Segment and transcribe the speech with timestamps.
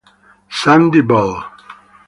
[0.49, 1.37] Sandy Bull